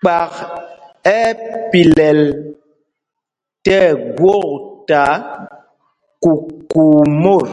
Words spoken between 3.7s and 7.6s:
ɛgwokta kukuu mot.